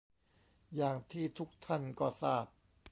[0.75, 2.45] อย่างที่ทุกท่านก็ทราบ